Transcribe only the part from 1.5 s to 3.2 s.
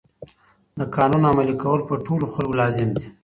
کول په ټولو خلګو لازم دي.